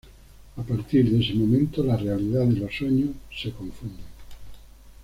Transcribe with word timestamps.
A 0.57 0.63
partir 0.63 1.07
de 1.11 1.19
ese 1.23 1.35
momento, 1.35 1.83
la 1.83 1.95
realidad 1.95 2.45
y 2.49 2.55
los 2.55 2.75
sueños 2.75 3.11
se 3.29 3.51
confunden. 3.51 4.07